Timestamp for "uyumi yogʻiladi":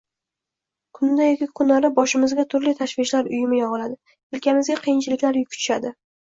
3.35-3.99